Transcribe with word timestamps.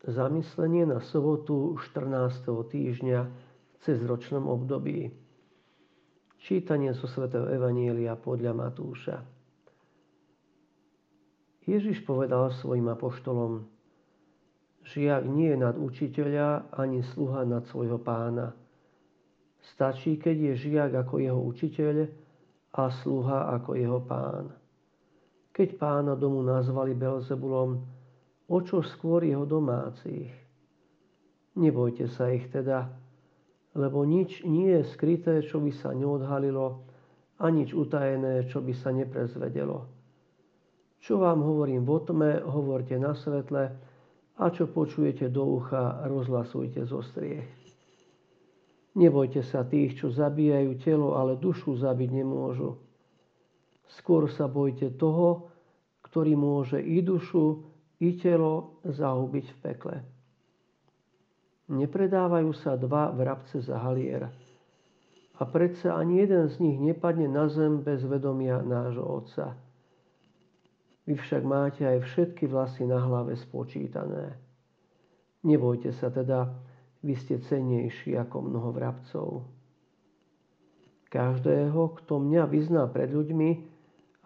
Zamyslenie 0.00 0.88
na 0.88 1.04
sobotu 1.04 1.76
14. 1.92 2.48
týždňa 2.48 3.20
v 3.28 3.76
cezročnom 3.84 4.48
období. 4.48 5.12
Čítanie 6.40 6.96
zo 6.96 7.04
svätého 7.04 7.44
Evanielia 7.52 8.16
podľa 8.16 8.56
Matúša. 8.56 9.20
Ježiš 11.68 12.00
povedal 12.08 12.48
svojim 12.48 12.88
apoštolom, 12.88 13.68
žiak 14.88 15.28
nie 15.28 15.52
je 15.52 15.58
nad 15.60 15.76
učiteľa 15.76 16.72
ani 16.80 17.04
sluha 17.04 17.44
nad 17.44 17.68
svojho 17.68 18.00
pána. 18.00 18.56
Stačí, 19.76 20.16
keď 20.16 20.36
je 20.48 20.52
žiak 20.64 20.96
ako 20.96 21.20
jeho 21.20 21.40
učiteľ 21.44 22.08
a 22.72 22.88
sluha 23.04 23.52
ako 23.52 23.76
jeho 23.76 24.00
pán. 24.00 24.48
Keď 25.52 25.76
pána 25.76 26.16
domu 26.16 26.40
nazvali 26.40 26.96
Belzebulom, 26.96 27.99
o 28.50 28.58
čo 28.58 28.82
skôr 28.82 29.22
jeho 29.22 29.46
domácich. 29.46 30.26
Nebojte 31.54 32.10
sa 32.10 32.34
ich 32.34 32.50
teda, 32.50 32.90
lebo 33.78 34.02
nič 34.02 34.42
nie 34.42 34.74
je 34.74 34.90
skryté, 34.90 35.46
čo 35.46 35.62
by 35.62 35.70
sa 35.70 35.94
neodhalilo, 35.94 36.82
a 37.40 37.46
nič 37.48 37.72
utajené, 37.72 38.50
čo 38.50 38.60
by 38.60 38.74
sa 38.74 38.90
neprezvedelo. 38.90 39.86
Čo 41.00 41.16
vám 41.22 41.40
hovorím 41.40 41.88
v 41.88 41.92
tme, 42.04 42.32
hovorte 42.44 43.00
na 43.00 43.16
svetle, 43.16 43.72
a 44.40 44.44
čo 44.52 44.68
počujete 44.68 45.32
do 45.32 45.56
ucha, 45.56 46.04
rozhlasujte 46.04 46.84
zo 46.84 47.00
striech. 47.00 47.46
Nebojte 48.98 49.40
sa 49.46 49.62
tých, 49.62 50.02
čo 50.02 50.10
zabíjajú 50.10 50.76
telo, 50.82 51.14
ale 51.14 51.38
dušu 51.38 51.78
zabiť 51.78 52.10
nemôžu. 52.10 52.76
Skôr 53.86 54.28
sa 54.28 54.50
bojte 54.50 54.92
toho, 54.98 55.48
ktorý 56.04 56.34
môže 56.34 56.82
i 56.82 56.98
dušu, 57.00 57.62
i 58.00 58.16
telo 58.16 58.80
zahubiť 58.88 59.46
v 59.52 59.58
pekle. 59.60 59.96
Nepredávajú 61.70 62.50
sa 62.56 62.74
dva 62.74 63.12
vrabce 63.12 63.62
za 63.62 63.78
halier. 63.78 64.26
A 65.40 65.42
predsa 65.46 65.94
ani 65.94 66.24
jeden 66.24 66.50
z 66.50 66.56
nich 66.60 66.76
nepadne 66.80 67.30
na 67.30 67.46
zem 67.46 67.80
bez 67.80 68.02
vedomia 68.02 68.60
nášho 68.60 69.04
Otca. 69.06 69.56
Vy 71.06 71.16
však 71.16 71.42
máte 71.46 71.86
aj 71.86 72.04
všetky 72.04 72.50
vlasy 72.50 72.84
na 72.84 73.00
hlave 73.00 73.38
spočítané. 73.38 74.36
Nebojte 75.46 75.96
sa 75.96 76.12
teda, 76.12 76.52
vy 77.00 77.16
ste 77.16 77.40
cennejší 77.40 78.18
ako 78.20 78.36
mnoho 78.44 78.70
vrabcov. 78.76 79.28
Každého, 81.08 81.96
kto 82.02 82.20
mňa 82.20 82.42
vyzná 82.50 82.84
pred 82.92 83.08
ľuďmi, 83.08 83.50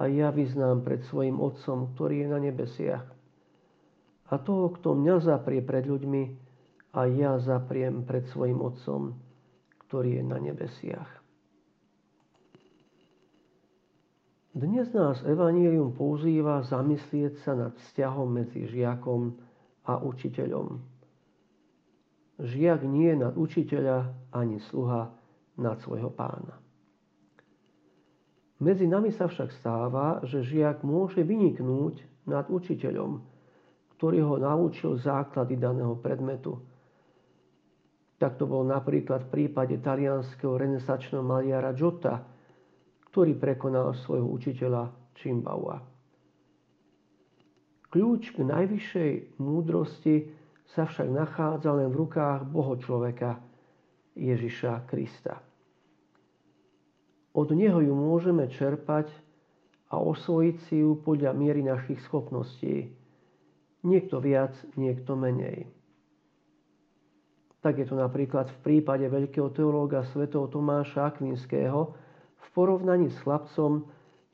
a 0.00 0.08
ja 0.08 0.32
vyznám 0.32 0.80
pred 0.80 1.04
svojim 1.04 1.36
Otcom, 1.36 1.92
ktorý 1.92 2.24
je 2.24 2.28
na 2.32 2.40
nebesiach 2.40 3.04
a 4.32 4.40
toho, 4.40 4.72
kto 4.72 4.96
mňa 4.96 5.20
zaprie 5.20 5.60
pred 5.60 5.84
ľuďmi 5.84 6.22
a 6.96 7.04
ja 7.04 7.36
zapriem 7.36 8.08
pred 8.08 8.24
svojim 8.32 8.64
Otcom, 8.64 9.12
ktorý 9.84 10.20
je 10.20 10.24
na 10.24 10.38
nebesiach. 10.40 11.10
Dnes 14.52 14.88
nás 14.92 15.20
Evanílium 15.24 15.96
používa 15.96 16.60
zamyslieť 16.64 17.40
sa 17.44 17.56
nad 17.56 17.72
vzťahom 17.72 18.28
medzi 18.28 18.68
žiakom 18.68 19.36
a 19.88 20.00
učiteľom. 20.00 20.80
Žiak 22.36 22.80
nie 22.88 23.12
je 23.12 23.16
nad 23.16 23.34
učiteľa 23.36 24.12
ani 24.32 24.60
sluha 24.68 25.12
nad 25.56 25.76
svojho 25.80 26.12
pána. 26.12 26.60
Medzi 28.60 28.84
nami 28.84 29.12
sa 29.12 29.28
však 29.28 29.56
stáva, 29.56 30.20
že 30.24 30.44
žiak 30.44 30.84
môže 30.84 31.24
vyniknúť 31.24 32.28
nad 32.28 32.46
učiteľom, 32.52 33.24
ktorý 34.02 34.18
ho 34.26 34.34
naučil 34.34 34.98
základy 34.98 35.54
daného 35.62 35.94
predmetu. 35.94 36.58
Tak 38.18 38.34
to 38.34 38.50
bol 38.50 38.66
napríklad 38.66 39.30
v 39.30 39.46
prípade 39.46 39.78
talianského 39.78 40.58
renesačného 40.58 41.22
maliara 41.22 41.70
Giotta, 41.70 42.18
ktorý 43.14 43.38
prekonal 43.38 43.94
svojho 43.94 44.26
učiteľa 44.26 44.90
Čimbaua. 45.14 45.78
Kľúč 47.94 48.34
k 48.34 48.42
najvyššej 48.42 49.38
múdrosti 49.38 50.34
sa 50.74 50.82
však 50.82 51.06
nachádza 51.06 51.70
len 51.70 51.94
v 51.94 52.02
rukách 52.02 52.42
Boho 52.50 52.74
človeka 52.82 53.38
Ježiša 54.18 54.82
Krista. 54.90 55.38
Od 57.38 57.48
Neho 57.54 57.78
ju 57.78 57.94
môžeme 57.94 58.50
čerpať 58.50 59.14
a 59.94 60.02
osvojiť 60.02 60.56
si 60.66 60.82
ju 60.82 60.98
podľa 60.98 61.38
miery 61.38 61.62
našich 61.62 62.02
schopností 62.02 62.98
Niekto 63.82 64.22
viac, 64.22 64.54
niekto 64.78 65.18
menej. 65.18 65.66
Tak 67.62 67.78
je 67.78 67.86
to 67.86 67.98
napríklad 67.98 68.50
v 68.50 68.58
prípade 68.62 69.06
veľkého 69.06 69.50
teológa 69.54 70.06
svätého 70.10 70.46
Tomáša 70.50 71.14
Akvinského 71.14 71.94
v 72.38 72.46
porovnaní 72.54 73.10
s 73.10 73.18
chlapcom, 73.22 73.86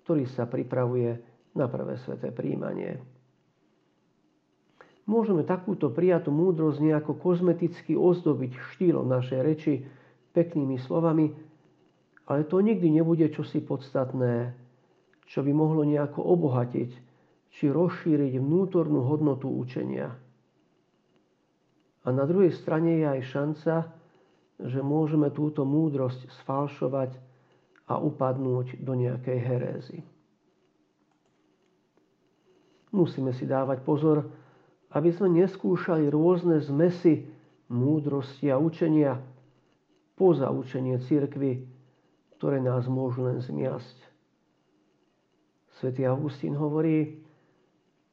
ktorý 0.05 0.25
sa 0.29 0.49
pripravuje 0.49 1.21
na 1.57 1.69
prvé 1.69 1.97
sveté 2.01 2.33
príjmanie. 2.33 3.01
Môžeme 5.09 5.41
takúto 5.45 5.89
prijatú 5.89 6.29
múdrosť 6.29 6.85
nejako 6.85 7.17
kozmeticky 7.17 7.97
ozdobiť 7.97 8.53
štýlom 8.77 9.09
našej 9.09 9.41
reči, 9.41 9.75
peknými 10.37 10.77
slovami, 10.77 11.33
ale 12.29 12.45
to 12.45 12.61
nikdy 12.61 12.93
nebude 12.93 13.25
čosi 13.33 13.65
podstatné, 13.65 14.53
čo 15.25 15.41
by 15.41 15.53
mohlo 15.57 15.89
nejako 15.89 16.21
obohatiť 16.21 17.08
či 17.55 17.73
rozšíriť 17.73 18.37
vnútornú 18.39 19.05
hodnotu 19.09 19.49
učenia. 19.49 20.13
A 22.05 22.09
na 22.09 22.25
druhej 22.25 22.53
strane 22.57 23.01
je 23.01 23.07
aj 23.09 23.21
šanca, 23.29 23.75
že 24.59 24.81
môžeme 24.83 25.31
túto 25.31 25.63
múdrosť 25.63 26.27
sfalšovať 26.43 27.15
a 27.89 27.95
upadnúť 28.01 28.81
do 28.83 28.93
nejakej 28.97 29.39
herézy. 29.39 29.99
Musíme 32.91 33.37
si 33.37 33.45
dávať 33.45 33.85
pozor, 33.85 34.25
aby 34.97 35.13
sme 35.13 35.29
neskúšali 35.45 36.09
rôzne 36.09 36.65
zmesy 36.65 37.29
múdrosti 37.69 38.49
a 38.49 38.57
učenia 38.57 39.21
poza 40.17 40.49
učenie 40.51 40.99
cirkvy, 41.05 41.63
ktoré 42.41 42.59
nás 42.59 42.89
môžu 42.89 43.29
len 43.29 43.39
zmiasť. 43.39 43.97
Svetý 45.79 46.09
Augustín 46.09 46.59
hovorí, 46.59 47.23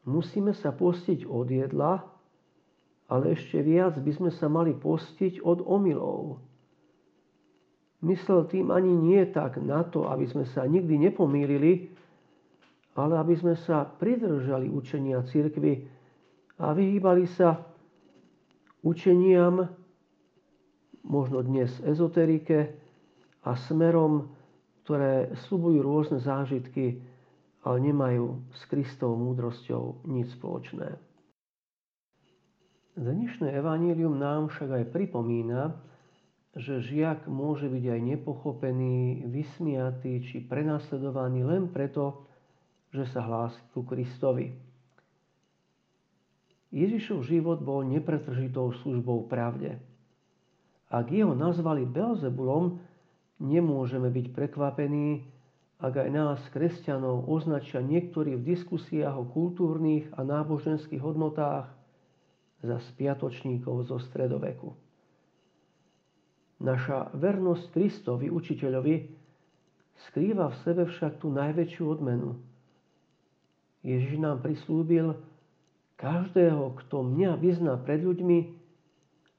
musíme 0.06 0.54
sa 0.54 0.72
postiť 0.72 1.26
od 1.26 1.50
jedla, 1.50 2.02
ale 3.06 3.38
ešte 3.38 3.62
viac 3.62 3.98
by 4.02 4.12
sme 4.14 4.32
sa 4.34 4.50
mali 4.50 4.74
postiť 4.74 5.42
od 5.46 5.62
omylov. 5.62 6.42
Myslel 8.06 8.46
tým 8.50 8.70
ani 8.70 8.94
nie 8.94 9.22
tak 9.30 9.58
na 9.58 9.82
to, 9.86 10.06
aby 10.10 10.30
sme 10.30 10.46
sa 10.46 10.66
nikdy 10.70 11.10
nepomýlili, 11.10 11.90
ale 12.96 13.14
aby 13.18 13.34
sme 13.34 13.58
sa 13.58 13.86
pridržali 13.86 14.70
učenia 14.70 15.26
cirkvy 15.26 15.90
a 16.62 16.72
vyhýbali 16.72 17.26
sa 17.28 17.66
učeniam, 18.86 19.68
možno 21.06 21.42
dnes 21.46 21.70
ezoterike 21.86 22.74
a 23.46 23.58
smerom, 23.70 24.30
ktoré 24.86 25.34
slubujú 25.50 25.82
rôzne 25.82 26.18
zážitky 26.22 27.02
ale 27.66 27.82
nemajú 27.82 28.46
s 28.54 28.62
Kristovou 28.70 29.18
múdrosťou 29.18 30.06
nič 30.06 30.38
spoločné. 30.38 31.02
Dnešné 32.96 33.52
evanílium 33.58 34.16
nám 34.16 34.54
však 34.54 34.70
aj 34.72 34.84
pripomína, 34.94 35.76
že 36.56 36.80
žiak 36.80 37.28
môže 37.28 37.68
byť 37.68 37.86
aj 37.92 38.02
nepochopený, 38.16 39.28
vysmiatý 39.28 40.24
či 40.24 40.46
prenasledovaný 40.46 41.44
len 41.44 41.68
preto, 41.68 42.24
že 42.96 43.04
sa 43.12 43.20
hlási 43.26 43.60
ku 43.76 43.84
Kristovi. 43.84 44.56
Ježišov 46.72 47.28
život 47.28 47.60
bol 47.60 47.84
nepretržitou 47.84 48.72
službou 48.80 49.28
pravde. 49.28 49.76
Ak 50.88 51.12
jeho 51.12 51.36
nazvali 51.36 51.84
Belzebulom, 51.84 52.80
nemôžeme 53.44 54.08
byť 54.08 54.26
prekvapení, 54.32 55.35
ak 55.80 55.94
aj 55.96 56.10
nás, 56.12 56.40
kresťanov, 56.56 57.28
označia 57.28 57.84
niektorí 57.84 58.40
v 58.40 58.56
diskusiách 58.56 59.16
o 59.16 59.28
kultúrnych 59.28 60.08
a 60.16 60.24
náboženských 60.24 61.04
hodnotách 61.04 61.68
za 62.64 62.78
spiatočníkov 62.94 63.92
zo 63.92 64.00
stredoveku. 64.00 64.72
Naša 66.64 67.12
vernosť 67.12 67.66
Kristovi, 67.76 68.32
učiteľovi, 68.32 68.96
skrýva 70.08 70.52
v 70.52 70.60
sebe 70.64 70.84
však 70.88 71.20
tú 71.20 71.28
najväčšiu 71.36 71.84
odmenu. 71.84 72.40
Ježiš 73.84 74.18
nám 74.18 74.40
prislúbil, 74.42 75.20
každého, 76.00 76.76
kto 76.84 77.04
mňa 77.04 77.32
vyzná 77.38 77.76
pred 77.80 78.02
ľuďmi, 78.02 78.40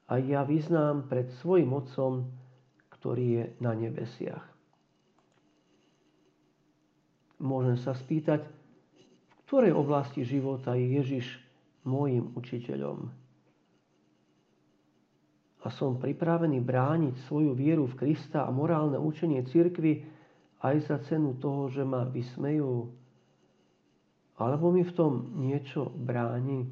a 0.07 0.23
ja 0.23 0.47
vyznám 0.47 1.11
pred 1.11 1.27
svojim 1.43 1.75
Otcom, 1.75 2.31
ktorý 2.95 3.25
je 3.27 3.45
na 3.59 3.75
nebesiach. 3.75 4.56
Môžem 7.37 7.77
sa 7.77 7.93
spýtať, 7.93 8.45
v 8.45 9.33
ktorej 9.45 9.73
oblasti 9.77 10.25
života 10.25 10.73
je 10.73 10.97
Ježiš 10.97 11.39
môjim 11.85 12.33
učiteľom. 12.33 13.09
a 15.67 15.73
som 15.73 15.99
pripravený 15.99 16.63
brániť 16.63 17.27
svoju 17.27 17.51
vieru 17.51 17.91
v 17.91 17.99
Krista 17.99 18.47
a 18.47 18.55
morálne 18.55 18.95
učenie 18.95 19.43
cirkvy 19.43 19.99
aj 20.63 20.75
za 20.87 20.97
cenu 21.03 21.35
toho, 21.43 21.67
že 21.67 21.83
ma 21.83 22.07
vysmejú? 22.07 22.87
Alebo 24.39 24.71
mi 24.71 24.87
v 24.87 24.95
tom 24.95 25.35
niečo 25.35 25.91
bráni? 25.91 26.71